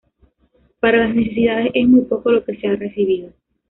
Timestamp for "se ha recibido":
2.59-3.33